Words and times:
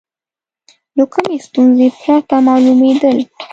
له 0.97 1.03
کومې 1.13 1.37
ستونزې 1.47 1.87
پرته 1.99 2.35
معلومېدل. 2.47 3.17